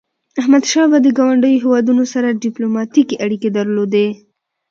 [0.41, 4.07] احمدشاه بابا د ګاونډیو هیوادونو سره ډیپلوماټيکي اړيکي درلودی.